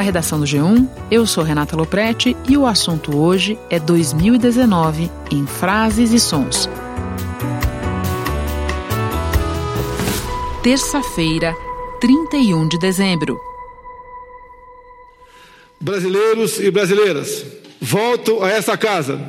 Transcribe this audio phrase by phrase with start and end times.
[0.00, 5.46] Da redação do G1, eu sou Renata Loprete e o assunto hoje é 2019 em
[5.46, 6.70] frases e sons.
[10.62, 11.54] Terça-feira,
[12.00, 13.38] 31 de dezembro.
[15.78, 17.44] Brasileiros e brasileiras,
[17.78, 19.20] volto a essa casa,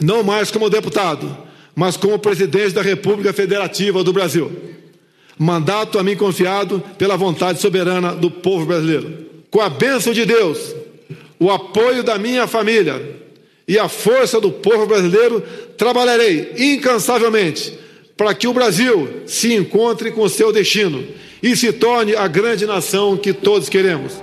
[0.00, 1.36] não mais como deputado,
[1.74, 4.76] mas como presidente da República Federativa do Brasil.
[5.36, 9.23] Mandato a mim confiado pela vontade soberana do povo brasileiro
[9.54, 10.74] com a bênção de Deus,
[11.38, 13.00] o apoio da minha família
[13.68, 15.40] e a força do povo brasileiro,
[15.78, 17.78] trabalharei incansavelmente
[18.16, 21.06] para que o Brasil se encontre com seu destino
[21.40, 24.20] e se torne a grande nação que todos queremos.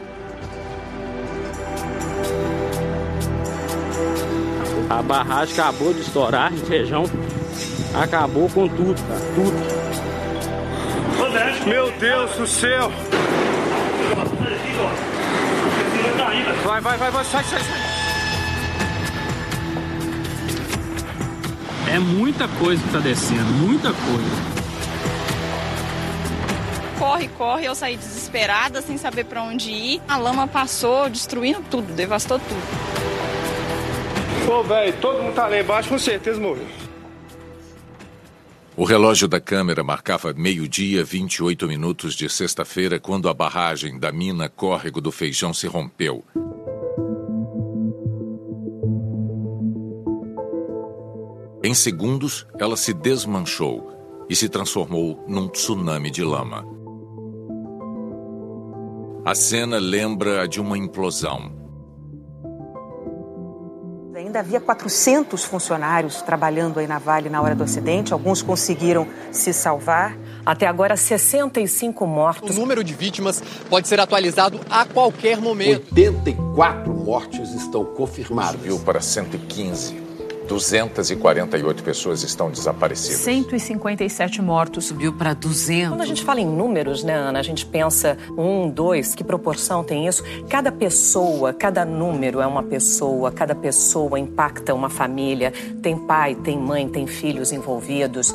[4.89, 7.05] A barragem acabou de estourar feijão.
[7.93, 9.21] Acabou com tudo, cara.
[9.33, 9.55] Tudo.
[11.65, 12.91] Meu Deus do céu!
[16.63, 18.01] Vai, vai, vai, vai, sai, sai, sai.
[21.93, 24.51] É muita coisa que tá descendo, muita coisa.
[26.97, 30.01] Corre, corre, eu saí desesperada, sem saber para onde ir.
[30.07, 32.61] A lama passou, destruindo tudo, devastou tudo.
[34.45, 36.67] Pô, velho, todo mundo tá lá embaixo, com certeza morreu.
[38.77, 44.47] O relógio da câmera marcava meio-dia, 28 minutos de sexta-feira, quando a barragem da mina
[44.47, 46.23] Córrego do Feijão se rompeu.
[51.61, 56.65] Em segundos, ela se desmanchou e se transformou num tsunami de lama.
[59.25, 61.60] A cena lembra a de uma implosão.
[64.21, 68.13] Ainda havia 400 funcionários trabalhando aí na Vale na hora do acidente.
[68.13, 70.15] Alguns conseguiram se salvar.
[70.45, 72.55] Até agora, 65 mortos.
[72.55, 75.87] O número de vítimas pode ser atualizado a qualquer momento.
[75.91, 78.61] 84 mortes estão confirmadas.
[78.61, 80.10] Subiu para 115.
[80.47, 83.19] 248 pessoas estão desaparecidas.
[83.19, 84.85] 157 mortos.
[84.85, 85.89] Subiu para 200.
[85.89, 89.83] Quando a gente fala em números, né, Ana, a gente pensa um, dois, que proporção
[89.83, 90.23] tem isso?
[90.49, 95.53] Cada pessoa, cada número é uma pessoa, cada pessoa impacta uma família.
[95.81, 98.33] Tem pai, tem mãe, tem filhos envolvidos.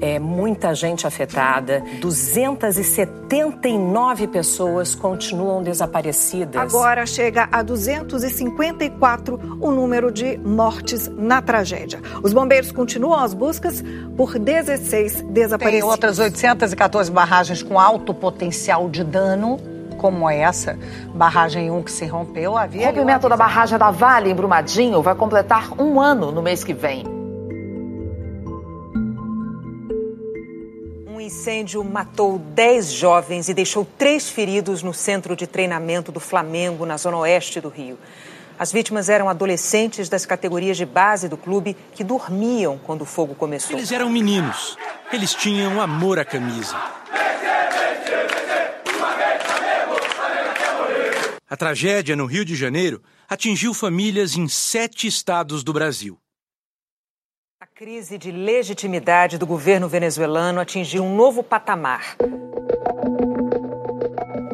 [0.00, 1.84] É muita gente afetada.
[2.00, 6.60] 279 pessoas continuam desaparecidas.
[6.60, 12.00] Agora chega a 254 o número de mortes na tragédia.
[12.22, 13.84] Os bombeiros continuam as buscas
[14.16, 15.84] por 16 desaparecidos.
[15.84, 19.60] Tem outras 814 barragens com alto potencial de dano
[20.04, 20.78] como essa,
[21.14, 22.82] barragem 1 que se rompeu, havia.
[22.82, 26.74] O rompimento da barragem da Vale em Brumadinho vai completar um ano no mês que
[26.74, 27.04] vem.
[31.08, 36.84] Um incêndio matou 10 jovens e deixou três feridos no centro de treinamento do Flamengo,
[36.84, 37.98] na zona oeste do Rio.
[38.58, 43.34] As vítimas eram adolescentes das categorias de base do clube que dormiam quando o fogo
[43.34, 43.76] começou.
[43.76, 44.76] Eles eram meninos.
[45.12, 46.76] Eles tinham amor à camisa.
[51.50, 56.18] A tragédia no Rio de Janeiro atingiu famílias em sete estados do Brasil.
[57.60, 62.16] A crise de legitimidade do governo venezuelano atingiu um novo patamar.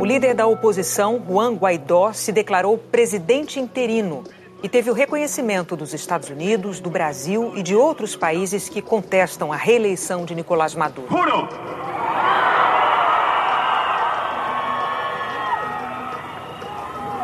[0.01, 4.25] O líder da oposição, Juan Guaidó, se declarou presidente interino
[4.63, 9.53] e teve o reconhecimento dos Estados Unidos, do Brasil e de outros países que contestam
[9.53, 11.07] a reeleição de Nicolás Maduro.
[11.07, 11.47] Juro!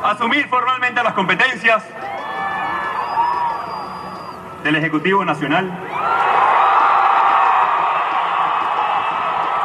[0.02, 1.82] Asumir formalmente las competencias
[4.62, 5.64] del Ejecutivo Nacional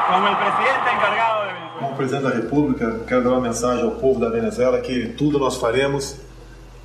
[0.08, 1.31] como el presidente encargado
[2.02, 6.16] presidente da República, quero dar uma mensagem ao povo da Venezuela que tudo nós faremos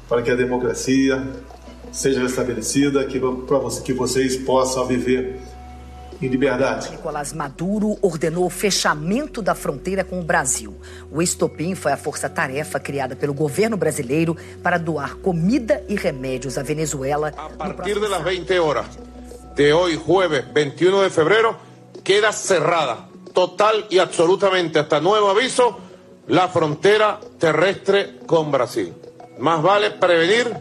[0.08, 1.26] para que a democracia
[1.90, 5.40] seja restabelecida, que, para que vocês possam viver
[6.20, 6.90] em liberdade.
[6.90, 10.74] Nicolás Maduro ordenou o fechamento da fronteira com o Brasil.
[11.10, 16.62] O estopim foi a força-tarefa criada pelo governo brasileiro para doar comida e remédios à
[16.62, 17.32] Venezuela.
[17.58, 18.86] A partir de las 20 horas
[19.54, 21.56] de hoy, jueves 21 de febrero,
[22.04, 25.78] queda cerrada total y absolutamente hasta nuevo aviso
[26.28, 28.94] la frontera terrestre con Brasil.
[29.38, 30.56] Más vale prevenir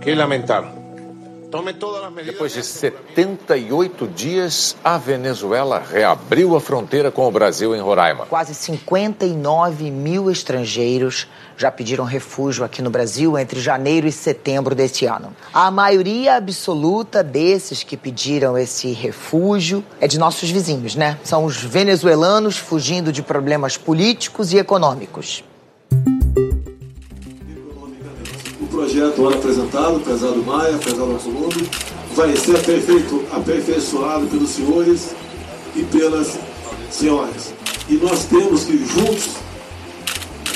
[0.00, 0.81] que lamentar.
[2.24, 8.24] Depois de 78 dias, a Venezuela reabriu a fronteira com o Brasil em Roraima.
[8.26, 15.04] Quase 59 mil estrangeiros já pediram refúgio aqui no Brasil entre janeiro e setembro deste
[15.04, 15.36] ano.
[15.52, 21.18] A maioria absoluta desses que pediram esse refúgio é de nossos vizinhos, né?
[21.22, 25.44] São os venezuelanos fugindo de problemas políticos e econômicos.
[28.72, 31.68] Projeto agora apresentado, pesado Maia, pesado Alcolumbre,
[32.16, 35.14] vai ser aperfeito, aperfeiçoado pelos senhores
[35.76, 36.38] e pelas
[36.90, 37.52] senhoras.
[37.88, 39.36] E nós temos que juntos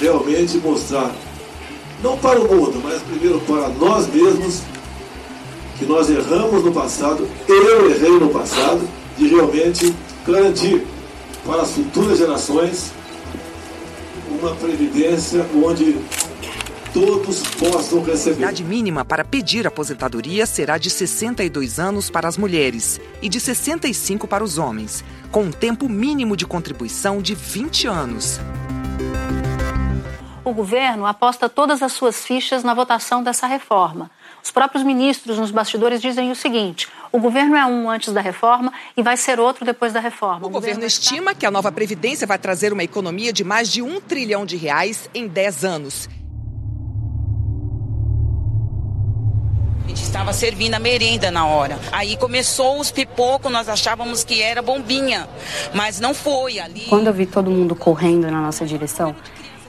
[0.00, 1.14] realmente mostrar,
[2.02, 4.62] não para o mundo, mas primeiro para nós mesmos,
[5.78, 8.80] que nós erramos no passado, eu errei no passado,
[9.18, 9.94] de realmente
[10.26, 10.86] garantir
[11.44, 12.92] para as futuras gerações
[14.40, 15.96] uma previdência onde
[16.96, 18.37] todos possam receber.
[18.37, 23.38] A idade mínima para pedir aposentadoria será de 62 anos para as mulheres e de
[23.38, 28.40] 65 para os homens, com um tempo mínimo de contribuição de 20 anos.
[30.43, 34.10] O governo aposta todas as suas fichas na votação dessa reforma.
[34.42, 38.72] Os próprios ministros nos bastidores dizem o seguinte: o governo é um antes da reforma
[38.96, 40.46] e vai ser outro depois da reforma.
[40.46, 43.70] O, o governo, governo estima que a nova Previdência vai trazer uma economia de mais
[43.70, 46.08] de um trilhão de reais em 10 anos.
[50.16, 51.78] Estava servindo a merenda na hora.
[51.92, 55.28] Aí começou os pipocos, nós achávamos que era bombinha,
[55.74, 56.86] mas não foi ali.
[56.88, 59.14] Quando eu vi todo mundo correndo na nossa direção,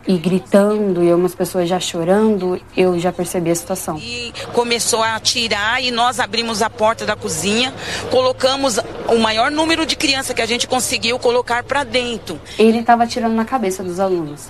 [0.07, 3.97] e gritando e umas pessoas já chorando, eu já percebi a situação.
[3.97, 7.73] E começou a atirar e nós abrimos a porta da cozinha,
[8.09, 8.79] colocamos
[9.09, 12.39] o maior número de crianças que a gente conseguiu colocar para dentro.
[12.57, 14.49] Ele estava atirando na cabeça dos alunos.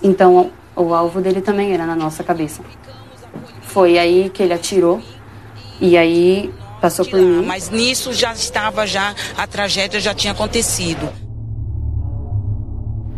[0.00, 2.62] Então, o alvo dele também era na nossa cabeça.
[3.62, 5.02] Foi aí que ele atirou
[5.82, 7.44] e aí passou por mim.
[7.44, 11.12] Mas nisso já estava já a tragédia já tinha acontecido.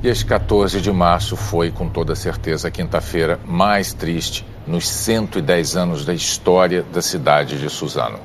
[0.02, 5.76] E esse 14 de março foi, com toda certeza, a quinta-feira mais triste nos 110
[5.76, 8.18] anos da história da cidade de Suzano.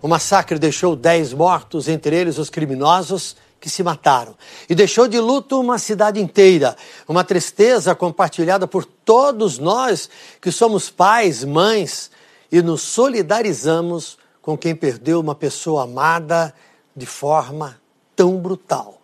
[0.00, 4.34] O massacre deixou 10 mortos, entre eles os criminosos que se mataram.
[4.68, 6.76] E deixou de luto uma cidade inteira.
[7.08, 10.08] Uma tristeza compartilhada por todos nós
[10.40, 12.10] que somos pais, mães
[12.50, 16.54] e nos solidarizamos com quem perdeu uma pessoa amada
[16.94, 17.80] de forma
[18.14, 19.02] tão brutal.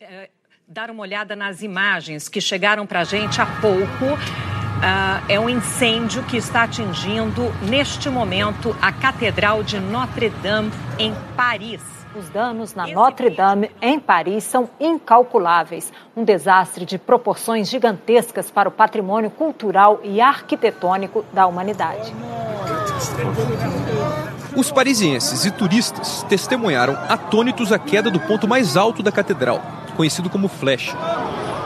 [0.00, 0.30] É,
[0.66, 4.14] dar uma olhada nas imagens que chegaram para a gente há pouco.
[4.14, 12.03] Uh, é um incêndio que está atingindo, neste momento, a Catedral de Notre-Dame, em Paris.
[12.16, 15.92] Os danos na Notre-Dame, em Paris, são incalculáveis.
[16.16, 22.14] Um desastre de proporções gigantescas para o patrimônio cultural e arquitetônico da humanidade.
[24.56, 29.60] Os parisienses e turistas testemunharam atônitos a queda do ponto mais alto da catedral
[29.94, 30.94] conhecido como Flash.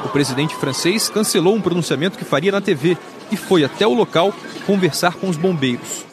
[0.05, 2.97] O presidente francês cancelou um pronunciamento que faria na TV
[3.31, 4.33] e foi até o local
[4.67, 6.07] conversar com os bombeiros.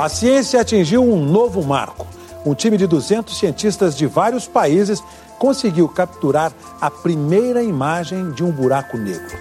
[0.00, 2.06] A ciência atingiu um novo marco.
[2.46, 5.04] Um time de 200 cientistas de vários países
[5.38, 9.38] conseguiu capturar a primeira imagem de um buraco negro.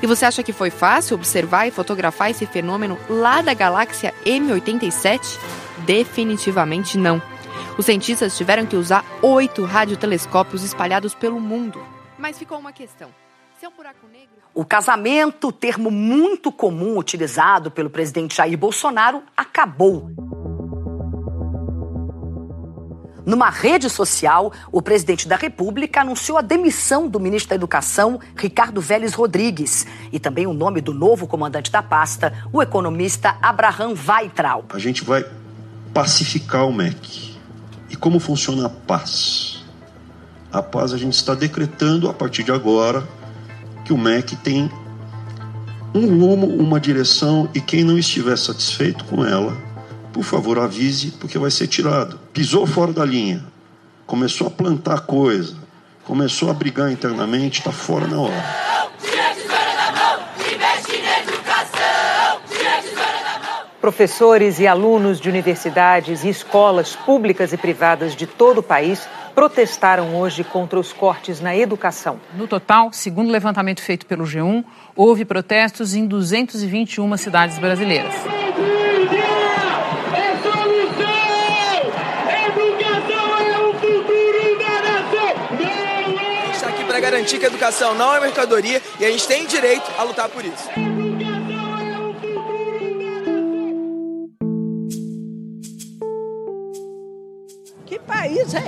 [0.00, 5.38] E você acha que foi fácil observar e fotografar esse fenômeno lá da galáxia M87?
[5.84, 7.20] Definitivamente não.
[7.76, 11.78] Os cientistas tiveram que usar oito radiotelescópios espalhados pelo mundo.
[12.16, 13.10] Mas ficou uma questão.
[13.58, 14.36] Se buraco negro.
[14.54, 20.10] O casamento, termo muito comum utilizado pelo presidente Jair Bolsonaro, acabou.
[23.24, 28.78] Numa rede social, o presidente da República anunciou a demissão do ministro da Educação, Ricardo
[28.78, 34.66] Vélez Rodrigues, e também o nome do novo comandante da pasta, o economista Abraham Weitraub.
[34.68, 35.24] A gente vai
[35.94, 37.38] pacificar o MEC.
[37.88, 39.64] E como funciona a paz?
[40.52, 43.02] A paz a gente está decretando a partir de agora
[43.86, 44.68] que o MEC tem
[45.94, 49.56] um rumo, uma direção e quem não estiver satisfeito com ela,
[50.12, 52.18] por favor avise, porque vai ser tirado.
[52.32, 53.46] Pisou fora da linha,
[54.04, 55.54] começou a plantar coisa,
[56.04, 58.44] começou a brigar internamente, está fora na hora.
[63.86, 70.16] Professores e alunos de universidades e escolas públicas e privadas de todo o país protestaram
[70.16, 72.18] hoje contra os cortes na educação.
[72.34, 74.64] No total, segundo o levantamento feito pelo G1,
[74.96, 78.12] houve protestos em 221 cidades brasileiras.
[86.52, 89.88] está aqui para garantir que a educação não é mercadoria e a gente tem direito
[89.96, 91.15] a lutar por isso.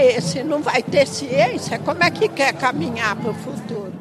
[0.01, 0.43] É esse?
[0.43, 1.79] Não vai ter ciência?
[1.79, 3.93] Como é que quer caminhar para o futuro?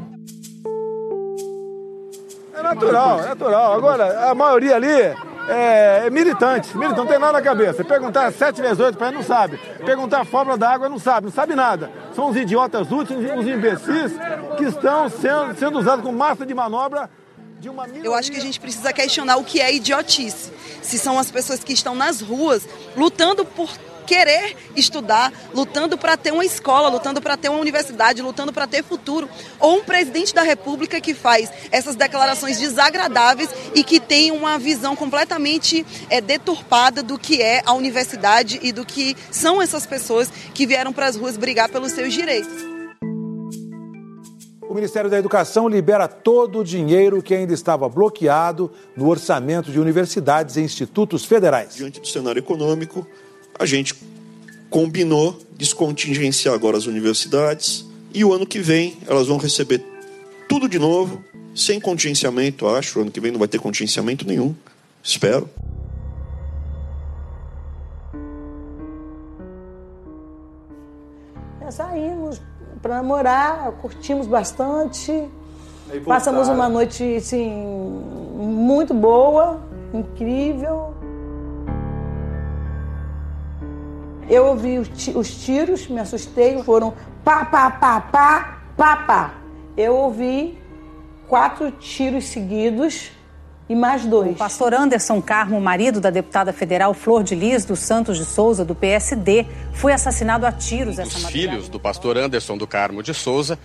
[2.54, 3.74] É natural, é natural.
[3.74, 4.92] Agora, a maioria ali
[5.48, 6.76] é, é militante.
[6.76, 7.84] Militante, não tem nada na cabeça.
[7.84, 9.60] Perguntar 7 vezes 8 para ele, não sabe.
[9.86, 11.28] Perguntar a fórmula da água, não sabe.
[11.28, 11.92] Não sabe nada.
[12.16, 14.14] São os idiotas úteis, os imbecis
[14.58, 17.10] que estão sendo, sendo usados com massa de manobra
[18.04, 20.52] eu acho que a gente precisa questionar o que é idiotice.
[20.82, 23.76] Se são as pessoas que estão nas ruas lutando por
[24.08, 28.84] querer estudar, lutando para ter uma escola, lutando para ter uma universidade, lutando para ter
[28.84, 34.58] futuro, ou um presidente da República que faz essas declarações desagradáveis e que tem uma
[34.58, 40.32] visão completamente é, deturpada do que é a universidade e do que são essas pessoas
[40.54, 42.78] que vieram para as ruas brigar pelos seus direitos.
[44.70, 49.80] O Ministério da Educação libera todo o dinheiro que ainda estava bloqueado no orçamento de
[49.80, 51.76] universidades e institutos federais.
[51.76, 53.08] Diante do cenário econômico,
[53.60, 53.96] a gente
[54.70, 59.84] combinou descontingenciar agora as universidades e o ano que vem elas vão receber
[60.48, 61.24] tudo de novo,
[61.56, 63.00] sem contingenciamento, acho.
[63.00, 64.56] O ano que vem não vai ter contingenciamento nenhum,
[65.04, 65.50] espero.
[71.62, 72.42] Nós saímos
[72.82, 75.28] para namorar, curtimos bastante.
[76.06, 77.50] Passamos uma noite assim,
[78.38, 79.62] muito boa,
[79.94, 80.94] incrível.
[84.30, 86.94] Eu ouvi os tiros, me assustei, foram
[87.24, 89.34] pá, pá, pá, pá, pá, pá.
[89.78, 90.58] Eu ouvi
[91.28, 93.12] quatro tiros seguidos
[93.70, 94.32] e mais dois.
[94.32, 98.66] O pastor Anderson Carmo, marido da deputada federal Flor de Lis dos Santos de Souza,
[98.66, 103.14] do PSD, foi assassinado a tiros essa Os filhos do pastor Anderson do Carmo de
[103.14, 103.58] Souza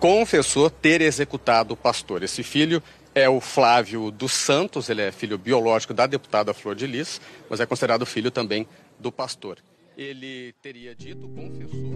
[0.00, 2.24] confessou ter executado o pastor.
[2.24, 2.82] Esse filho
[3.14, 7.60] é o Flávio dos Santos, ele é filho biológico da deputada Flor de Lis, mas
[7.60, 8.66] é considerado filho também
[8.98, 9.58] do pastor
[10.02, 11.92] ele teria dito, confessou.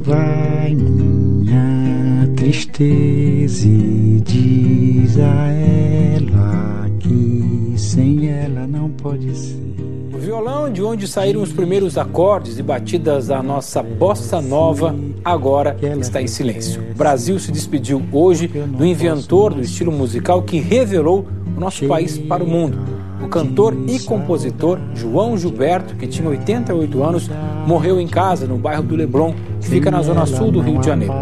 [0.00, 9.56] Vai minha tristeza e diz a ela que sem ela não pode ser.
[10.12, 15.76] O violão de onde saíram os primeiros acordes e batidas da nossa bossa nova agora
[16.00, 16.82] está em silêncio.
[16.90, 21.26] O Brasil se despediu hoje do inventor do estilo musical que revelou
[21.56, 27.02] o nosso país para o mundo o cantor e compositor João Gilberto, que tinha 88
[27.02, 27.30] anos,
[27.66, 30.86] morreu em casa no bairro do Leblon, que fica na zona sul do Rio de
[30.86, 31.14] Janeiro.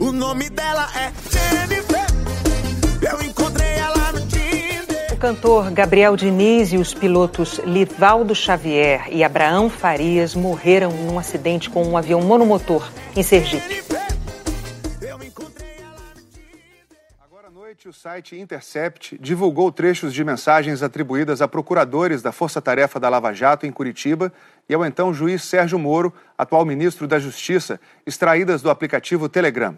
[0.00, 2.06] O nome dela é Jennifer.
[3.00, 5.12] Eu encontrei ela no Tinder.
[5.12, 11.68] O cantor Gabriel Diniz e os pilotos Livaldo Xavier e Abraão Farias morreram num acidente
[11.68, 13.91] com um avião monomotor em Sergipe.
[17.88, 23.32] O site Intercept divulgou trechos de mensagens atribuídas a procuradores da Força Tarefa da Lava
[23.32, 24.32] Jato em Curitiba
[24.68, 29.76] e ao então juiz Sérgio Moro, atual ministro da Justiça, extraídas do aplicativo Telegram.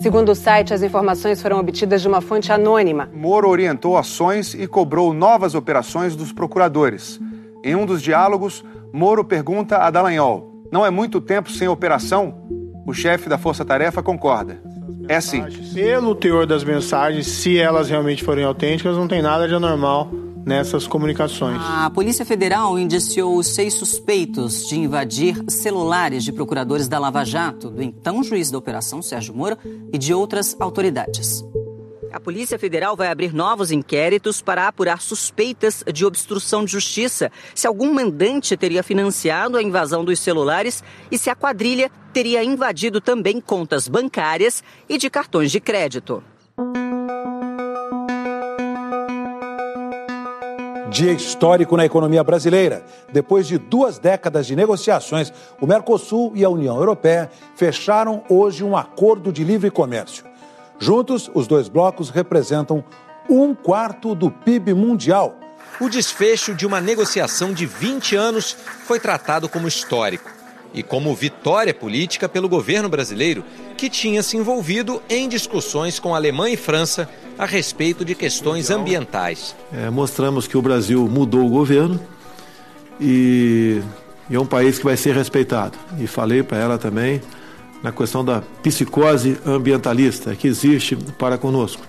[0.00, 3.10] Segundo o site, as informações foram obtidas de uma fonte anônima.
[3.12, 7.20] Moro orientou ações e cobrou novas operações dos procuradores.
[7.64, 12.51] Em um dos diálogos, Moro pergunta a Dallagnol: Não é muito tempo sem operação?
[12.86, 14.60] O chefe da Força Tarefa concorda.
[15.08, 15.42] É sim.
[15.74, 20.10] Pelo teor das mensagens, se elas realmente forem autênticas, não tem nada de anormal
[20.44, 21.60] nessas comunicações.
[21.60, 27.70] A Polícia Federal indiciou os seis suspeitos de invadir celulares de procuradores da Lava Jato,
[27.70, 29.56] do então juiz da operação, Sérgio Moro,
[29.92, 31.44] e de outras autoridades.
[32.12, 37.66] A Polícia Federal vai abrir novos inquéritos para apurar suspeitas de obstrução de justiça, se
[37.66, 43.40] algum mandante teria financiado a invasão dos celulares e se a quadrilha teria invadido também
[43.40, 46.22] contas bancárias e de cartões de crédito.
[50.90, 52.84] Dia histórico na economia brasileira.
[53.10, 58.76] Depois de duas décadas de negociações, o Mercosul e a União Europeia fecharam hoje um
[58.76, 60.30] acordo de livre comércio.
[60.82, 62.82] Juntos, os dois blocos representam
[63.30, 65.38] um quarto do PIB mundial.
[65.80, 70.28] O desfecho de uma negociação de 20 anos foi tratado como histórico
[70.74, 73.44] e como vitória política pelo governo brasileiro,
[73.76, 77.08] que tinha se envolvido em discussões com Alemanha e França
[77.38, 79.54] a respeito de questões ambientais.
[79.72, 82.00] É, mostramos que o Brasil mudou o governo
[83.00, 83.80] e,
[84.28, 85.78] e é um país que vai ser respeitado.
[86.00, 87.22] E falei para ela também
[87.82, 91.82] na questão da psicose ambientalista que existe para conosco.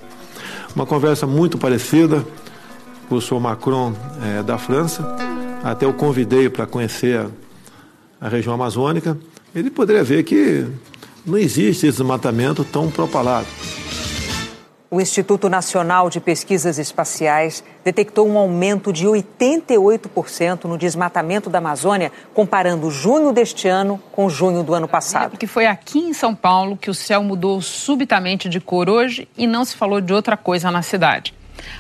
[0.76, 2.26] Uma conversa muito parecida
[3.08, 5.16] com o senhor Macron é, da França,
[5.64, 7.28] até o convidei para conhecer a,
[8.20, 9.18] a região amazônica.
[9.54, 10.66] Ele poderia ver que
[11.26, 13.48] não existe esse desmatamento tão propalado.
[14.94, 22.12] O Instituto Nacional de Pesquisas Espaciais detectou um aumento de 88% no desmatamento da Amazônia,
[22.32, 25.32] comparando junho deste ano com junho do ano passado.
[25.32, 29.48] Porque foi aqui em São Paulo que o céu mudou subitamente de cor hoje e
[29.48, 31.34] não se falou de outra coisa na cidade.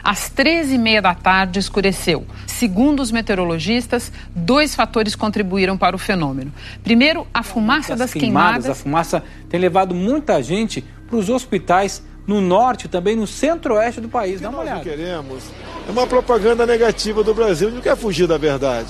[0.04, 2.26] Às 13h30 da tarde escureceu.
[2.48, 6.52] Segundo os meteorologistas, dois fatores contribuíram para o fenômeno.
[6.84, 8.64] Primeiro, a fumaça das, das queimadas.
[8.64, 8.70] queimadas.
[8.72, 14.10] A fumaça tem levado muita gente para os hospitais no norte, também no centro-oeste do
[14.10, 14.40] país.
[14.40, 14.78] Dá uma nós olhada.
[14.78, 15.44] não queremos
[15.88, 18.88] é uma propaganda negativa do Brasil, não quer fugir da verdade.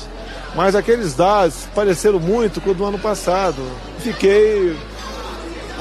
[0.55, 3.61] Mas aqueles dados pareceram muito com o do ano passado.
[3.99, 4.75] Fiquei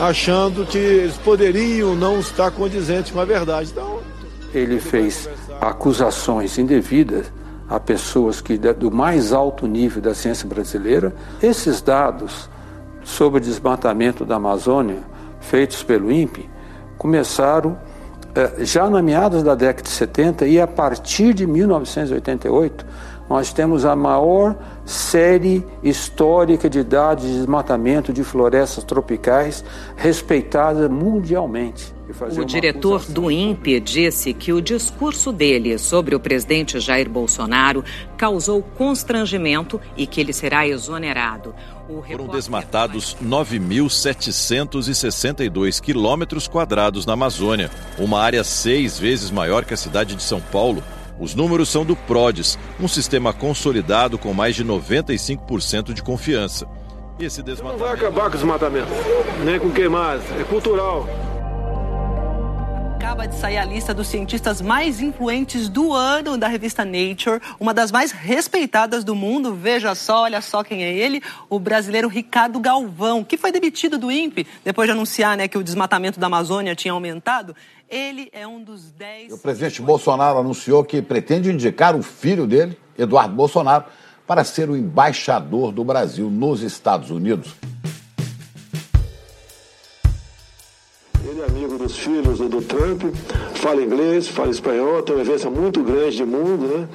[0.01, 3.71] achando que eles poderiam não estar condizentes com a verdade.
[3.73, 4.01] Então,
[4.55, 5.29] Ele fez
[5.61, 7.31] acusações indevidas
[7.69, 11.15] a pessoas que do mais alto nível da ciência brasileira.
[11.43, 12.49] Esses dados
[13.05, 14.99] sobre o desmatamento da Amazônia,
[15.41, 16.49] feitos pelo INPE,
[17.03, 17.77] começaram
[18.33, 22.87] eh, já na meados da década de 70 e a partir de 1988
[23.33, 29.65] nós temos a maior série histórica de dados de desmatamento de florestas tropicais
[29.97, 31.95] respeitada mundialmente.
[32.39, 37.83] O diretor acusação- do INPE disse que o discurso dele sobre o presidente Jair Bolsonaro
[38.19, 41.55] causou constrangimento e que ele será exonerado.
[41.89, 49.77] O Foram desmatados 9.762 quilômetros quadrados na Amazônia, uma área seis vezes maior que a
[49.79, 50.83] cidade de São Paulo.
[51.23, 56.67] Os números são do PRODES, um sistema consolidado com mais de 95% de confiança.
[57.21, 58.89] Esse não desmatamento vai acabar com o desmatamento,
[59.45, 60.25] nem com queimadas.
[60.41, 61.07] É cultural.
[62.97, 67.73] Acaba de sair a lista dos cientistas mais influentes do ano da revista Nature, uma
[67.73, 69.55] das mais respeitadas do mundo.
[69.55, 74.11] Veja só, olha só quem é ele, o brasileiro Ricardo Galvão, que foi demitido do
[74.11, 77.55] INPE depois de anunciar né, que o desmatamento da Amazônia tinha aumentado.
[77.93, 79.31] Ele é um dos dez.
[79.31, 83.85] O presidente Bolsonaro anunciou que pretende indicar o filho dele, Eduardo Bolsonaro,
[84.27, 87.55] para ser o embaixador do Brasil nos Estados Unidos.
[91.23, 93.15] Ele é amigo dos filhos do, do Trump,
[93.57, 96.89] fala inglês, fala espanhol, tem uma vivência muito grande de mundo, né?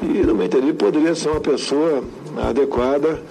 [0.00, 2.02] E, no meu entender, poderia ser uma pessoa
[2.48, 3.22] adequada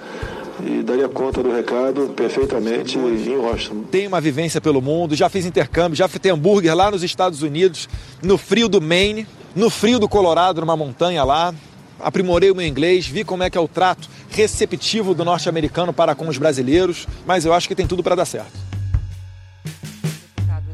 [0.66, 3.84] e daria conta do recado perfeitamente em Washington.
[3.92, 7.88] Tenho uma vivência pelo mundo, já fiz intercâmbio, já fritei hambúrguer lá nos Estados Unidos,
[8.22, 11.54] no frio do Maine, no frio do Colorado, numa montanha lá.
[12.00, 16.16] Aprimorei o meu inglês, vi como é que é o trato receptivo do norte-americano para
[16.16, 18.70] com os brasileiros, mas eu acho que tem tudo para dar certo.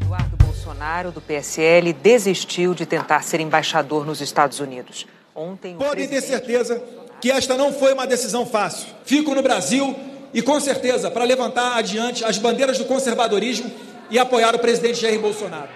[0.01, 5.07] Eduardo Bolsonaro, do PSL, desistiu de tentar ser embaixador nos Estados Unidos.
[5.33, 6.81] Ontem, Podem ter certeza
[7.25, 8.85] que esta não foi uma decisão fácil.
[9.03, 9.95] Fico no Brasil
[10.31, 13.71] e, com certeza, para levantar adiante as bandeiras do conservadorismo
[14.11, 15.69] e apoiar o presidente Jair Bolsonaro.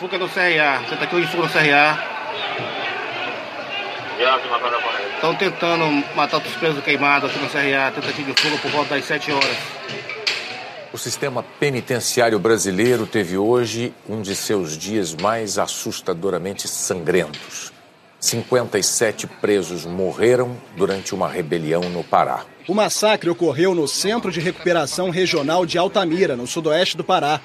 [0.00, 2.02] Fuga do CRA, você tá aqui hoje fuga do CRA.
[5.16, 5.84] Estão tentando
[6.16, 9.56] matar os presos queimados aqui no CRA, tentativa de fuga por volta das 7 horas.
[10.90, 17.76] O sistema penitenciário brasileiro teve hoje um de seus dias mais assustadoramente sangrentos.
[18.20, 22.44] 57 presos morreram durante uma rebelião no Pará.
[22.66, 27.40] O massacre ocorreu no Centro de Recuperação Regional de Altamira, no sudoeste do Pará,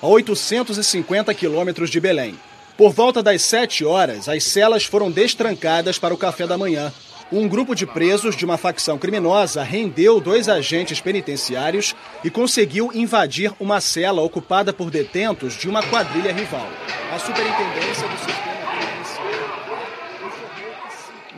[0.00, 2.38] a 850 quilômetros de Belém.
[2.76, 6.92] Por volta das 7 horas, as celas foram destrancadas para o café da manhã.
[7.32, 13.52] Um grupo de presos de uma facção criminosa rendeu dois agentes penitenciários e conseguiu invadir
[13.58, 16.68] uma cela ocupada por detentos de uma quadrilha rival.
[17.12, 18.47] A superintendência do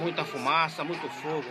[0.00, 1.44] Muita fumaça, muito fogo.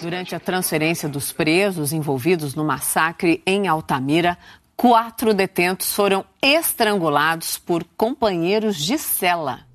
[0.00, 4.38] Durante a transferência dos presos envolvidos no massacre em Altamira,
[4.76, 9.66] quatro detentos foram estrangulados por companheiros de cela.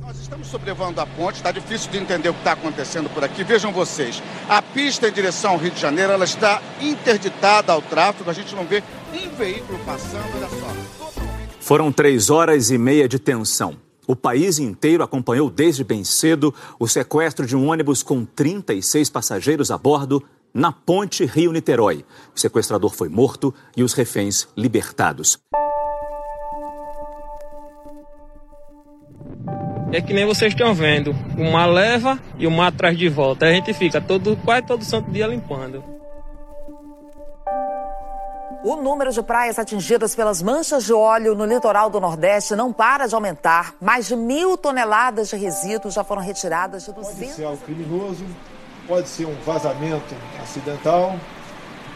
[0.00, 3.44] Nós estamos sobrevando a ponte, está difícil de entender o que está acontecendo por aqui.
[3.44, 8.30] Vejam vocês, a pista em direção ao Rio de Janeiro ela está interditada ao tráfego,
[8.30, 8.82] a gente não vê
[9.12, 11.22] um veículo passando, olha só.
[11.60, 13.85] Foram três horas e meia de tensão.
[14.06, 19.70] O país inteiro acompanhou desde bem cedo o sequestro de um ônibus com 36 passageiros
[19.70, 20.22] a bordo
[20.54, 22.04] na ponte Rio-Niterói.
[22.34, 25.38] O sequestrador foi morto e os reféns libertados.
[29.92, 33.46] É que nem vocês estão vendo, uma leva e uma atrás de volta.
[33.46, 35.82] A gente fica todo, quase todo santo dia limpando.
[38.64, 43.06] O número de praias atingidas pelas manchas de óleo no litoral do Nordeste não para
[43.06, 43.74] de aumentar.
[43.80, 47.18] Mais de mil toneladas de resíduos já foram retiradas de 200...
[47.18, 48.24] Pode ser algo criminoso,
[48.86, 51.16] pode ser um vazamento acidental,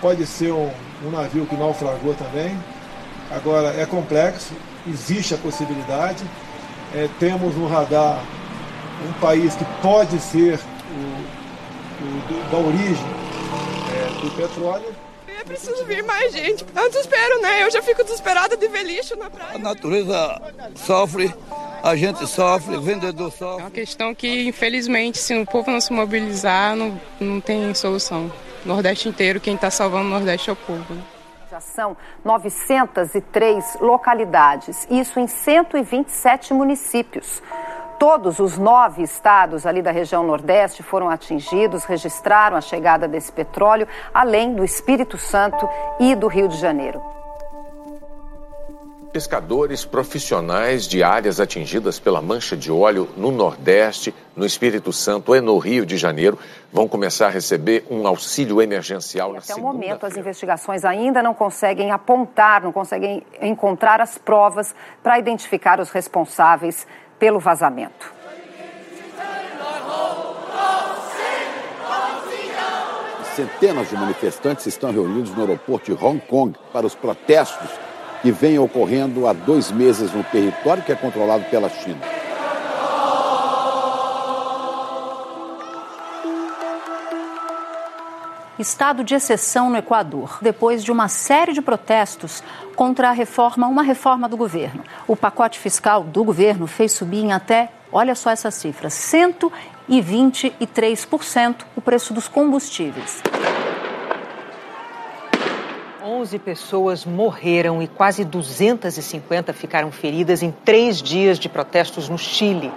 [0.00, 0.70] pode ser um,
[1.04, 2.56] um navio que naufragou também.
[3.30, 4.54] Agora, é complexo,
[4.86, 6.24] existe a possibilidade.
[6.94, 8.20] É, temos no radar
[9.08, 13.06] um país que pode ser o, o do, da origem
[13.92, 15.09] é, do petróleo.
[15.50, 16.64] Preciso vir mais gente.
[16.76, 17.64] É um desespero, né?
[17.64, 19.56] Eu já fico desesperada de ver lixo na praia.
[19.56, 20.40] A natureza
[20.76, 21.34] sofre,
[21.82, 23.62] a gente sofre, o vendedor sofre.
[23.62, 28.32] É uma questão que, infelizmente, se o povo não se mobilizar, não, não tem solução.
[28.64, 30.94] Nordeste inteiro, quem está salvando o Nordeste é o povo.
[30.94, 31.02] Né?
[31.50, 37.42] Já são 903 localidades, isso em 127 municípios.
[38.00, 43.86] Todos os nove estados ali da região Nordeste foram atingidos, registraram a chegada desse petróleo,
[44.14, 45.68] além do Espírito Santo
[46.00, 47.02] e do Rio de Janeiro.
[49.12, 55.40] Pescadores profissionais de áreas atingidas pela mancha de óleo no Nordeste, no Espírito Santo e
[55.42, 56.38] no Rio de Janeiro
[56.72, 59.34] vão começar a receber um auxílio emergencial.
[59.34, 64.74] E até o momento, as investigações ainda não conseguem apontar, não conseguem encontrar as provas
[65.02, 66.86] para identificar os responsáveis
[67.20, 68.12] pelo vazamento.
[73.36, 77.68] Centenas de manifestantes estão reunidos no aeroporto de Hong Kong para os protestos
[78.22, 82.00] que vem ocorrendo há dois meses no território que é controlado pela China.
[88.60, 92.42] Estado de exceção no Equador, depois de uma série de protestos
[92.76, 94.84] contra a reforma, uma reforma do governo.
[95.08, 101.80] O pacote fiscal do governo fez subir em até, olha só essa cifra, 123% o
[101.80, 103.22] preço dos combustíveis.
[106.04, 112.70] 11 pessoas morreram e quase 250 ficaram feridas em três dias de protestos no Chile.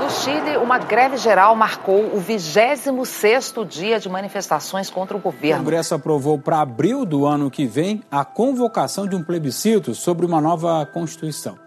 [0.00, 5.56] No Chile, uma greve geral marcou o 26º dia de manifestações contra o governo.
[5.56, 10.24] O Congresso aprovou para abril do ano que vem a convocação de um plebiscito sobre
[10.24, 11.58] uma nova Constituição.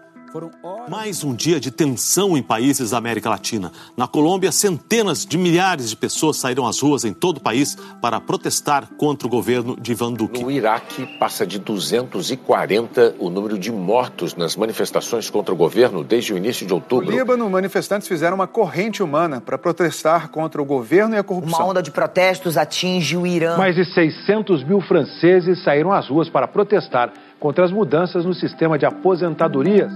[0.88, 3.72] Mais um dia de tensão em países da América Latina.
[3.96, 8.20] Na Colômbia, centenas de milhares de pessoas saíram às ruas em todo o país para
[8.20, 10.42] protestar contra o governo de Ivan Duque.
[10.42, 16.32] No Iraque, passa de 240 o número de mortos nas manifestações contra o governo desde
[16.32, 17.06] o início de outubro.
[17.06, 21.60] No Líbano, manifestantes fizeram uma corrente humana para protestar contra o governo e a corrupção.
[21.60, 23.56] Uma onda de protestos atinge o Irã.
[23.56, 28.78] Mais de 600 mil franceses saíram às ruas para protestar contra as mudanças no sistema
[28.78, 29.92] de aposentadorias.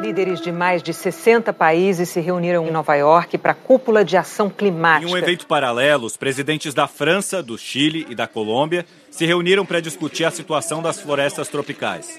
[0.00, 4.16] Líderes de mais de 60 países se reuniram em Nova York para a cúpula de
[4.16, 5.10] ação climática.
[5.10, 9.66] Em um evento paralelo, os presidentes da França, do Chile e da Colômbia se reuniram
[9.66, 12.18] para discutir a situação das florestas tropicais.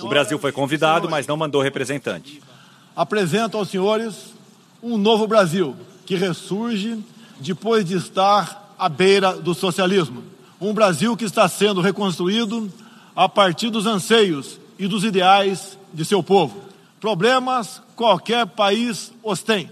[0.00, 2.40] O Brasil foi convidado, mas não mandou representante.
[2.96, 4.34] Apresento aos senhores
[4.82, 6.98] um novo Brasil que ressurge
[7.38, 10.24] depois de estar à beira do socialismo.
[10.60, 12.70] Um Brasil que está sendo reconstruído
[13.16, 16.62] a partir dos anseios e dos ideais de seu povo.
[17.00, 19.70] Problemas qualquer país os tem.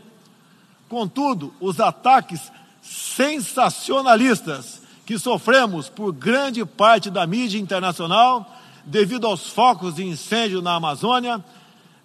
[0.88, 8.50] Contudo, os ataques sensacionalistas que sofremos por grande parte da mídia internacional,
[8.84, 11.44] devido aos focos de incêndio na Amazônia,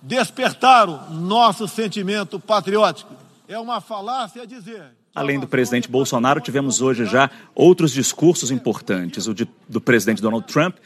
[0.02, 3.14] despertaram nosso sentimento patriótico.
[3.48, 5.03] É uma falácia dizer.
[5.16, 10.48] Além do presidente Bolsonaro, tivemos hoje já outros discursos importantes: o de, do presidente Donald
[10.52, 10.78] Trump.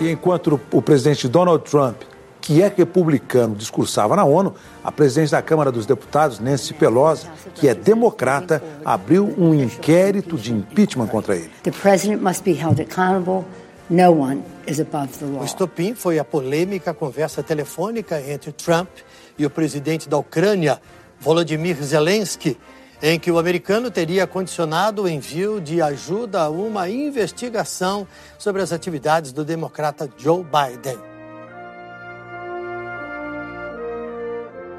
[0.00, 2.02] E enquanto o presidente Donald Trump,
[2.40, 7.68] que é republicano, discursava na ONU, a presidente da Câmara dos Deputados, Nancy Pelosi, que
[7.68, 11.50] é democrata, abriu um inquérito de impeachment contra ele.
[11.62, 13.44] The president must be held accountable.
[13.88, 15.42] No one is above the law.
[15.42, 18.88] O estopim foi a polêmica conversa telefônica entre Trump
[19.38, 20.80] e o presidente da Ucrânia,
[21.20, 22.58] Volodymyr Zelensky,
[23.00, 28.72] em que o americano teria condicionado o envio de ajuda a uma investigação sobre as
[28.72, 31.15] atividades do democrata Joe Biden.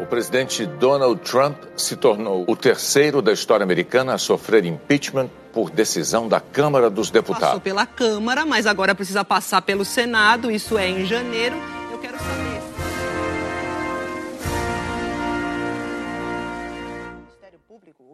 [0.08, 5.70] O presidente Donald Trump se tornou o terceiro da história americana a sofrer impeachment por
[5.70, 7.48] decisão da Câmara dos Deputados.
[7.48, 11.58] Passou pela Câmara, mas agora precisa passar pelo Senado, isso é em janeiro.
[11.92, 12.48] Eu quero saber.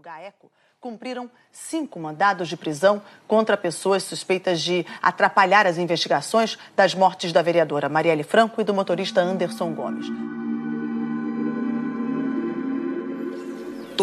[0.01, 0.51] GAECO
[0.81, 7.41] cumpriram cinco mandados de prisão contra pessoas suspeitas de atrapalhar as investigações das mortes da
[7.41, 10.07] vereadora Marielle Franco e do motorista Anderson Gomes.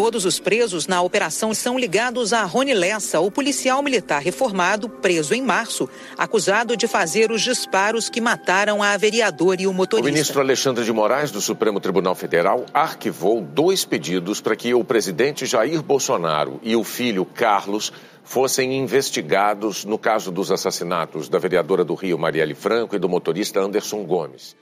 [0.01, 5.31] Todos os presos na operação são ligados a Rony Lessa, o policial militar reformado, preso
[5.35, 5.87] em março,
[6.17, 10.09] acusado de fazer os disparos que mataram a vereadora e o motorista.
[10.09, 14.83] O ministro Alexandre de Moraes, do Supremo Tribunal Federal, arquivou dois pedidos para que o
[14.83, 21.83] presidente Jair Bolsonaro e o filho Carlos fossem investigados no caso dos assassinatos da vereadora
[21.83, 24.55] do Rio, Marielle Franco, e do motorista Anderson Gomes.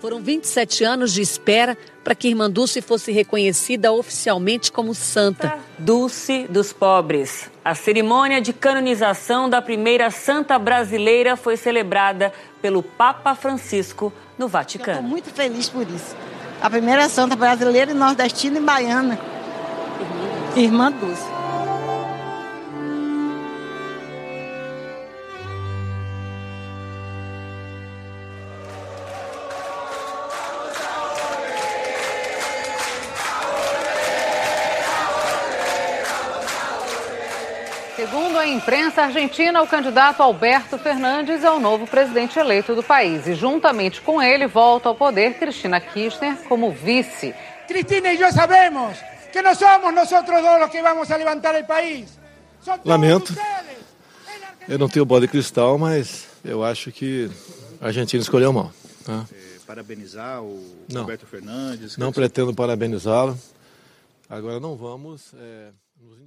[0.00, 5.58] Foram 27 anos de espera para que Irmã Dulce fosse reconhecida oficialmente como santa.
[5.78, 7.50] Dulce dos pobres.
[7.62, 12.32] A cerimônia de canonização da primeira santa brasileira foi celebrada
[12.62, 15.00] pelo Papa Francisco no Vaticano.
[15.00, 16.16] Estou muito feliz por isso.
[16.62, 19.18] A primeira santa brasileira, nordestina e baiana.
[20.56, 21.22] Irmã Dulce.
[21.22, 21.39] Segundo a
[38.52, 43.26] imprensa argentina, o candidato Alberto Fernandes é o novo presidente eleito do país.
[43.26, 47.34] E juntamente com ele volta ao poder Cristina Kirchner como vice.
[47.66, 48.98] Cristina e eu sabemos
[49.32, 52.18] que não somos nós dois os que vamos a levantar o país.
[52.84, 53.34] Lamento.
[54.68, 57.30] Eu não tenho bola de cristal, mas eu acho que
[57.80, 58.72] a Argentina escolheu mal.
[59.04, 59.26] Tá?
[59.66, 61.02] Parabenizar o Não.
[61.02, 61.96] Alberto Fernandes.
[61.96, 63.38] Não pretendo parabenizá-lo.
[64.28, 65.32] Agora não vamos.
[65.40, 65.68] é,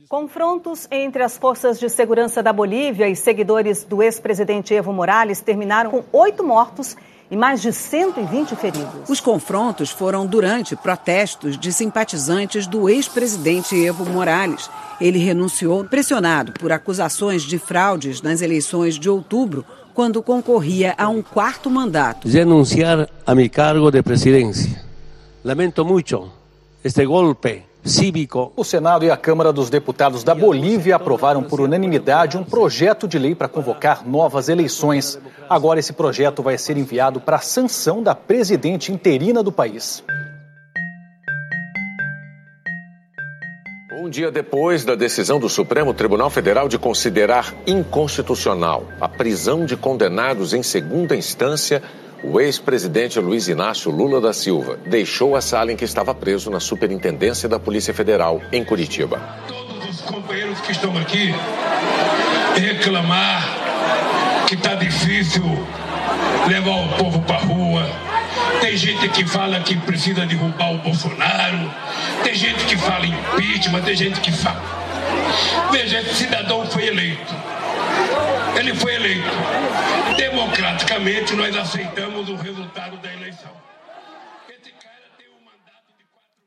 [0.10, 5.90] Confrontos entre as forças de segurança da Bolívia e seguidores do ex-presidente Evo Morales terminaram
[5.90, 6.96] com oito mortos
[7.32, 9.10] e mais de 120 feridos.
[9.10, 14.70] Os confrontos foram durante protestos de simpatizantes do ex-presidente Evo Morales.
[15.02, 21.24] Ele renunciou pressionado por acusações de fraudes nas eleições de outubro, quando concorria a um
[21.24, 22.28] quarto mandato.
[22.28, 24.80] renunciar a mi cargo de presidencia.
[25.44, 26.32] Lamento mucho
[26.84, 28.52] este golpe cívico.
[28.56, 33.20] O Senado e a Câmara dos Deputados da Bolívia aprovaram por unanimidade um projeto de
[33.20, 35.20] lei para convocar novas eleições.
[35.50, 40.04] Agora, esse projeto vai ser enviado para sanção da presidente interina do país.
[44.04, 49.78] Um dia depois da decisão do Supremo Tribunal Federal de considerar inconstitucional a prisão de
[49.78, 51.82] condenados em segunda instância,
[52.24, 56.60] o ex-presidente Luiz Inácio Lula da Silva deixou a sala em que estava preso na
[56.60, 59.22] Superintendência da Polícia Federal, em Curitiba.
[59.90, 61.36] os companheiros que estão aqui
[62.56, 65.44] reclamar que tá difícil
[66.48, 67.90] levar o povo para rua.
[68.62, 71.72] Tem gente que fala que precisa derrubar o Bolsonaro.
[72.24, 74.62] Tem gente que fala impeachment, tem gente que fala.
[75.72, 77.53] Veja, esse cidadão foi eleito.
[78.58, 79.28] Ele foi eleito.
[80.18, 83.52] Democraticamente, nós aceitamos o resultado da eleição.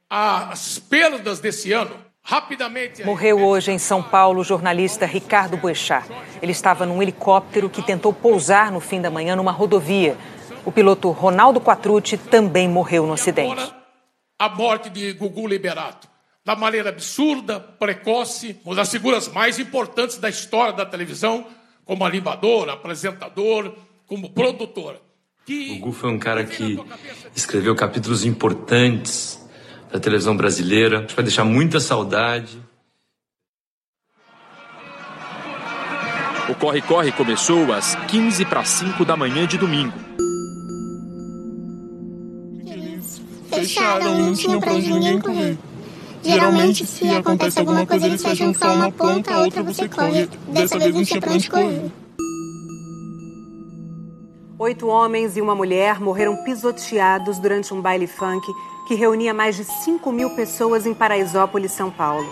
[0.09, 3.05] As perdas desse ano, rapidamente.
[3.05, 6.07] Morreu hoje em São Paulo o jornalista Ricardo Boechat.
[6.40, 10.16] Ele estava num helicóptero que tentou pousar no fim da manhã numa rodovia.
[10.64, 13.73] O piloto Ronaldo Quatrucci também morreu no acidente.
[14.38, 16.09] A morte de Gugu Liberato.
[16.45, 21.45] Da maneira absurda, precoce, uma das figuras mais importantes da história da televisão,
[21.87, 23.72] como animador, apresentador,
[24.07, 25.01] como produtor.
[25.49, 26.77] Gugu foi um cara que
[27.35, 29.40] escreveu capítulos importantes
[29.92, 30.99] da televisão brasileira.
[30.99, 32.61] Acho que vai deixar muita saudade.
[36.49, 39.94] O corre-corre começou às 15 para 5 da manhã de domingo.
[43.49, 45.57] Fecharam não tinha pra onde ninguém correr.
[46.22, 50.29] Geralmente, se acontece alguma coisa, eles fecham só uma ponta, a outra você corre.
[50.48, 51.90] Dessa vez não tinha pra onde correr.
[54.59, 58.46] Oito homens e uma mulher morreram pisoteados durante um baile funk
[58.88, 62.26] que reunia mais de 5 mil pessoas em Paraisópolis, São Paulo.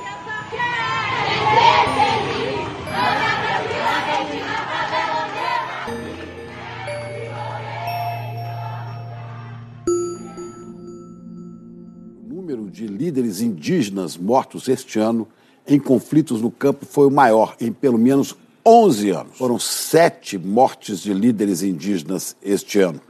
[12.64, 15.29] Número de líderes indígenas mortos este ano
[15.66, 19.37] em conflitos no campo foi o maior em pelo menos 11 anos.
[19.37, 23.00] Foram sete mortes de líderes indígenas este ano.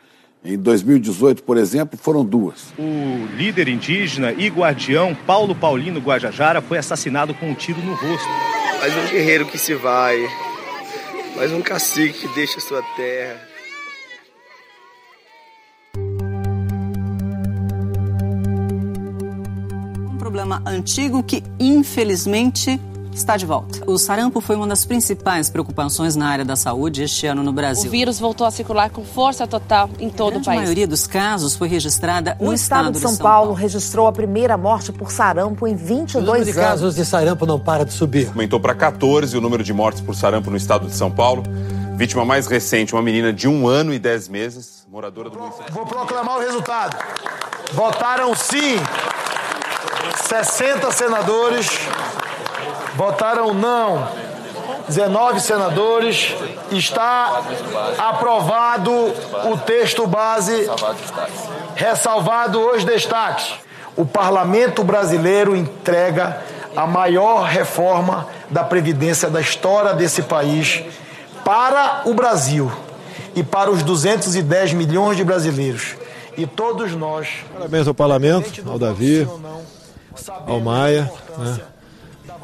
[0.44, 2.74] Em 2018, por exemplo, foram duas.
[2.78, 8.28] O líder indígena e guardião Paulo Paulino Guajajara foi assassinado com um tiro no rosto.
[8.80, 10.18] Mais um guerreiro que se vai,
[11.36, 13.53] mais um cacique que deixa sua terra.
[20.54, 22.80] Problema antigo que, infelizmente,
[23.12, 23.78] está de volta.
[23.86, 27.88] O sarampo foi uma das principais preocupações na área da saúde este ano no Brasil.
[27.88, 30.58] O vírus voltou a circular com força total em todo o país.
[30.58, 33.54] A maioria dos casos foi registrada no o estado, de São, São Paulo, Paulo.
[33.54, 36.28] registrou a primeira morte por sarampo em 22 anos.
[36.28, 38.28] O número de casos de sarampo não para de subir.
[38.28, 41.44] Aumentou para 14 o número de mortes por sarampo no estado de São Paulo.
[41.96, 45.72] Vítima mais recente, uma menina de um ano e dez meses, moradora do município.
[45.72, 46.96] Vou proclamar o resultado.
[47.72, 48.78] Votaram sim
[50.16, 51.68] 60 senadores,
[52.96, 54.08] votaram não
[54.88, 56.34] 19 senadores.
[56.70, 57.42] Está
[57.98, 60.68] aprovado o texto base,
[61.74, 63.54] ressalvado os destaques.
[63.96, 66.42] O parlamento brasileiro entrega
[66.76, 70.82] a maior reforma da Previdência da história desse país
[71.44, 72.70] para o Brasil
[73.36, 75.94] e para os 210 milhões de brasileiros.
[76.36, 77.28] E todos nós.
[77.52, 79.28] Parabéns ao parlamento, ao Davi,
[80.46, 81.60] ao Maia, né,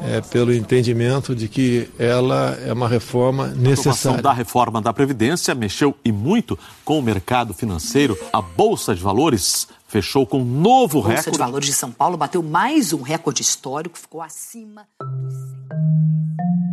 [0.03, 4.19] é, pelo entendimento de que ela é uma reforma necessária.
[4.19, 8.17] A da reforma da Previdência mexeu e muito com o mercado financeiro.
[8.33, 11.11] A Bolsa de Valores fechou com um novo recorde.
[11.11, 15.33] A Bolsa de Valores de São Paulo bateu mais um recorde histórico, ficou acima dos
[15.69, 16.70] 100.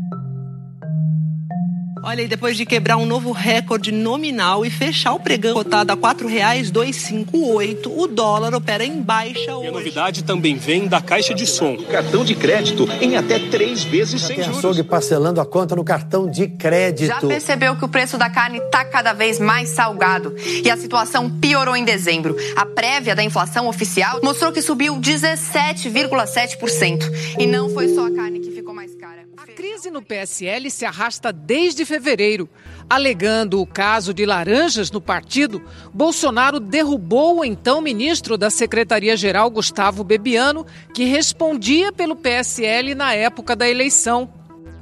[2.03, 5.95] Olha, e depois de quebrar um novo recorde nominal e fechar o pregão cotado a
[5.95, 9.67] R$ 4,258, o dólar opera em baixa hoje.
[9.67, 11.77] E a novidade também vem da caixa de som.
[11.91, 14.59] Cartão de crédito em até três vezes sem juros.
[14.59, 17.09] açougue parcelando a conta no cartão de crédito.
[17.09, 20.35] Já percebeu que o preço da carne está cada vez mais salgado
[20.65, 22.37] e a situação piorou em dezembro.
[22.57, 27.39] A prévia da inflação oficial mostrou que subiu 17,7%.
[27.39, 29.28] E não foi só a carne que ficou mais cara
[29.59, 32.49] crise no PSL se arrasta desde fevereiro.
[32.88, 35.61] Alegando o caso de laranjas no partido,
[35.92, 43.57] Bolsonaro derrubou o então ministro da Secretaria-Geral, Gustavo Bebiano, que respondia pelo PSL na época
[43.57, 44.33] da eleição.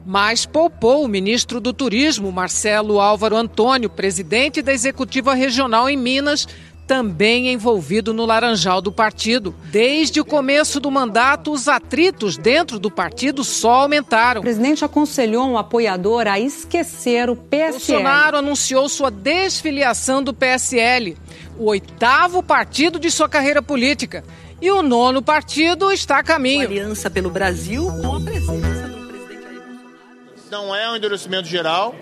[0.05, 6.47] Mas poupou o ministro do Turismo, Marcelo Álvaro Antônio, presidente da Executiva Regional em Minas,
[6.87, 9.55] também envolvido no laranjal do partido.
[9.71, 14.41] Desde o começo do mandato, os atritos dentro do partido só aumentaram.
[14.41, 17.73] O presidente aconselhou um apoiador a esquecer o PSL.
[17.73, 21.17] Bolsonaro anunciou sua desfiliação do PSL,
[21.59, 24.23] o oitavo partido de sua carreira política.
[24.61, 26.61] E o nono partido está a caminho.
[26.61, 30.51] Uma aliança pelo Brasil com a presença do presidente Jair Bolsonaro.
[30.51, 31.95] Não é um endurecimento geral,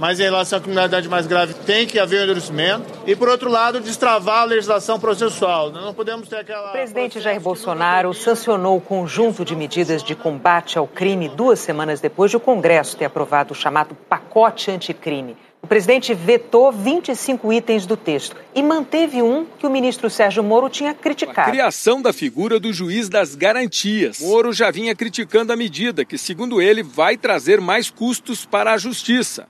[0.00, 2.86] mas em relação à criminalidade mais grave tem que haver um endurecimento.
[3.06, 5.70] E, por outro lado, destravar a legislação processual.
[5.70, 6.70] Nós não podemos ter aquela.
[6.70, 12.00] O presidente Jair Bolsonaro sancionou o conjunto de medidas de combate ao crime duas semanas
[12.00, 15.36] depois de o Congresso ter aprovado o chamado pacote anticrime.
[15.62, 20.70] O presidente vetou 25 itens do texto e manteve um que o ministro Sérgio Moro
[20.70, 21.50] tinha criticado.
[21.50, 24.20] A criação da figura do juiz das garantias.
[24.20, 28.78] Moro já vinha criticando a medida, que, segundo ele, vai trazer mais custos para a
[28.78, 29.46] justiça.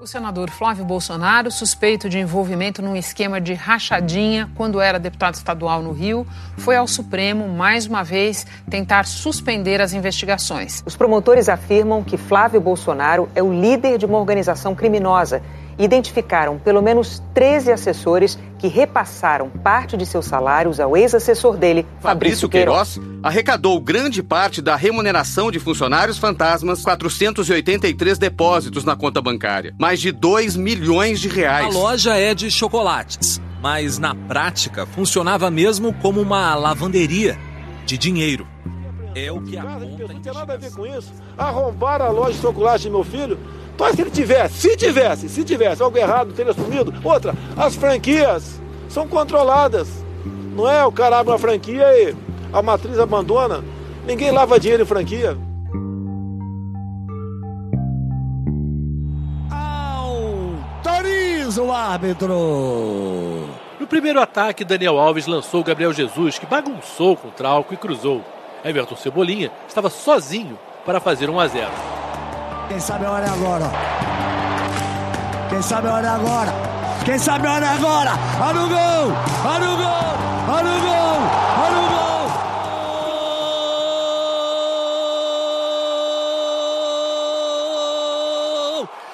[0.00, 5.82] O senador Flávio Bolsonaro, suspeito de envolvimento num esquema de rachadinha quando era deputado estadual
[5.82, 6.24] no Rio,
[6.56, 10.84] foi ao Supremo mais uma vez tentar suspender as investigações.
[10.86, 15.42] Os promotores afirmam que Flávio Bolsonaro é o líder de uma organização criminosa
[15.78, 22.02] identificaram pelo menos 13 assessores que repassaram parte de seus salários ao ex-assessor dele, Fabrício,
[22.02, 22.94] Fabrício Queiroz.
[22.94, 23.18] Queiroz.
[23.22, 30.10] Arrecadou grande parte da remuneração de funcionários fantasmas, 483 depósitos na conta bancária, mais de
[30.10, 31.74] 2 milhões de reais.
[31.74, 37.38] A loja é de chocolates, mas na prática funcionava mesmo como uma lavanderia
[37.86, 38.46] de dinheiro.
[39.14, 41.12] É o que a conta Não tem nada a ver com isso.
[41.36, 43.38] Arrombar a loja de chocolate do meu filho
[43.78, 46.92] mas se ele tivesse, se tivesse, se tivesse algo errado, teria assumido.
[47.04, 49.88] Outra, as franquias são controladas.
[50.54, 52.16] Não é o cara abre uma franquia e
[52.52, 53.62] a matriz abandona.
[54.04, 55.38] Ninguém lava dinheiro em franquia.
[60.82, 62.34] Autoriza o árbitro.
[63.78, 68.24] No primeiro ataque, Daniel Alves lançou Gabriel Jesus, que bagunçou com o Trauco e cruzou.
[68.64, 72.07] Everton Cebolinha estava sozinho para fazer 1 a 0.
[72.68, 73.70] Quem sabe a hora é agora.
[75.48, 76.52] Quem sabe a hora é agora.
[77.04, 78.10] Quem sabe a hora é agora.
[78.40, 79.16] Olha o gol!
[79.46, 80.18] Olha o gol!
[80.48, 81.18] Olha o gol!
[81.64, 82.08] Olha o gol!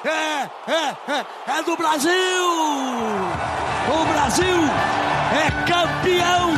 [0.04, 1.26] É, é, é,
[1.58, 2.10] é do Brasil!
[3.88, 4.68] O Brasil
[5.32, 6.54] é campeão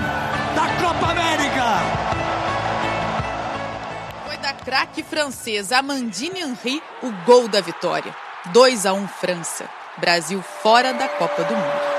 [4.67, 8.12] craque francesa Amandine Henry o gol da vitória.
[8.53, 9.71] 2 a 1 França.
[9.97, 11.97] Brasil fora da Copa do Mundo.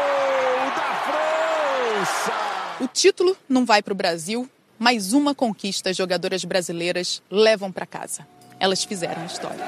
[2.81, 7.85] O título não vai para o Brasil, mais uma conquista as jogadoras brasileiras levam para
[7.85, 8.27] casa.
[8.59, 9.65] Elas fizeram história.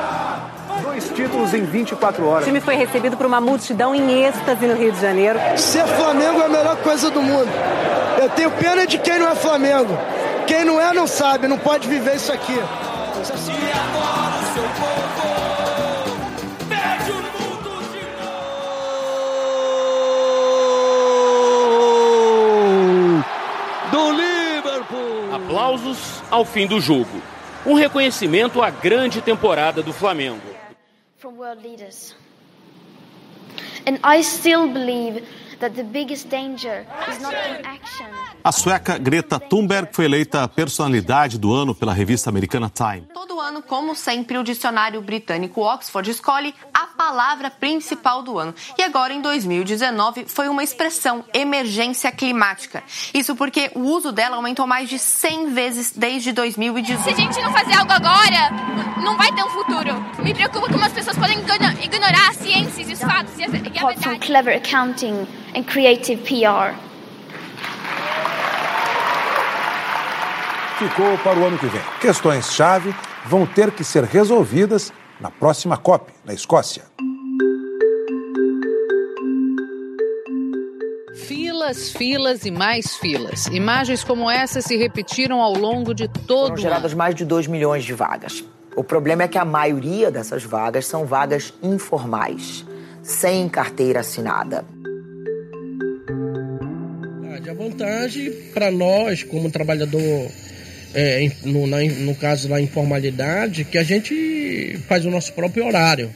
[1.12, 2.42] títulos em 24 horas.
[2.42, 5.38] O time foi recebido por uma multidão em êxtase no Rio de Janeiro.
[5.56, 7.48] Ser Flamengo é a melhor coisa do mundo.
[8.20, 9.96] Eu tenho pena de quem não é Flamengo.
[10.46, 12.58] Quem não é, não sabe, não pode viver isso aqui.
[23.90, 25.34] do Liverpool.
[25.34, 27.22] Aplausos ao fim do jogo.
[27.64, 30.51] Um reconhecimento à grande temporada do Flamengo.
[31.22, 32.16] From world leaders.
[33.86, 35.24] And I still believe
[35.60, 38.06] that the biggest danger is not in action.
[38.42, 43.06] A sueca Greta Thunberg foi eleita personalidade do ano pela revista americana Time.
[43.42, 48.54] Ano, como sempre, o dicionário britânico Oxford escolhe a palavra principal do ano.
[48.78, 52.84] E agora, em 2019, foi uma expressão, emergência climática.
[53.12, 57.02] Isso porque o uso dela aumentou mais de 100 vezes desde 2018.
[57.02, 58.50] Se a gente não fazer algo agora,
[59.02, 59.92] não vai ter um futuro.
[60.22, 61.40] Me preocupa como as pessoas podem
[61.82, 64.00] ignorar as ciências e os fatos e a, e a verdade.
[64.00, 65.26] From clever accounting
[65.56, 66.78] and creative PR.
[70.88, 71.80] ficou para o ano que vem.
[72.00, 72.94] Questões-chave
[73.26, 76.82] vão ter que ser resolvidas na próxima COP, na Escócia.
[81.26, 83.46] Filas, filas e mais filas.
[83.46, 87.84] Imagens como essa se repetiram ao longo de todo Foram geradas mais de 2 milhões
[87.84, 88.44] de vagas.
[88.74, 92.64] O problema é que a maioria dessas vagas são vagas informais,
[93.02, 94.64] sem carteira assinada.
[97.48, 100.30] A vantagem para nós, como trabalhador
[100.94, 106.10] é, no, na, no caso da informalidade, que a gente faz o nosso próprio horário,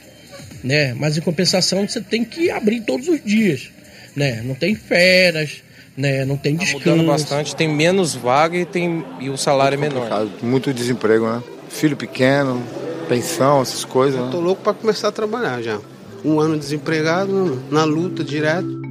[0.63, 0.93] né?
[0.93, 3.69] Mas em compensação você tem que abrir todos os dias,
[4.15, 4.41] né?
[4.43, 5.63] Não tem férias,
[5.95, 6.25] né?
[6.25, 6.83] Não tem descanso.
[6.83, 10.29] Tá mudando bastante, tem menos vaga e, tem, e o salário é menor.
[10.41, 11.41] Muito desemprego, né?
[11.69, 12.63] Filho pequeno,
[13.09, 14.19] pensão, essas coisas.
[14.19, 15.79] Eu tô louco para começar a trabalhar já.
[16.23, 18.87] Um ano desempregado, na luta direto.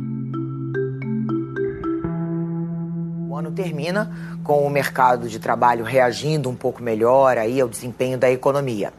[3.37, 8.17] O ano termina com o mercado de trabalho reagindo um pouco melhor aí ao desempenho
[8.17, 8.95] da economia.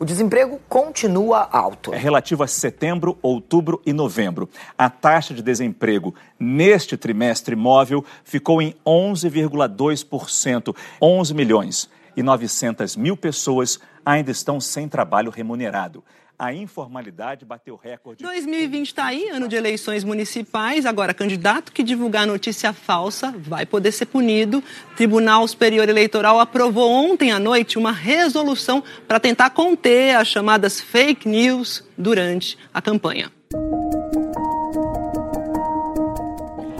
[0.00, 1.94] O desemprego continua alto.
[1.94, 4.48] É relativo a setembro, outubro e novembro.
[4.76, 10.74] A taxa de desemprego neste trimestre móvel ficou em 11,2%.
[11.00, 16.02] 11 milhões e 900 mil pessoas ainda estão sem trabalho remunerado
[16.38, 18.22] a informalidade bateu recorde.
[18.22, 20.86] 2020 está aí, ano de eleições municipais.
[20.86, 24.62] Agora, candidato que divulgar notícia falsa vai poder ser punido.
[24.96, 31.28] Tribunal Superior Eleitoral aprovou ontem à noite uma resolução para tentar conter as chamadas fake
[31.28, 33.32] news durante a campanha.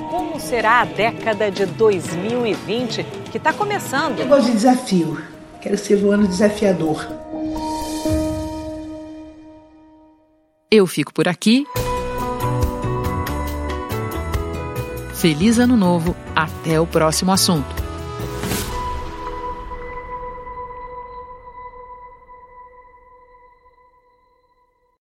[0.09, 4.21] Como será a década de 2020 que está começando?
[4.21, 5.21] Eu gosto de desafio.
[5.61, 7.28] Quero ser um ano desafiador.
[10.71, 11.67] Eu fico por aqui.
[15.15, 16.15] Feliz Ano Novo.
[16.37, 17.88] Até o próximo assunto.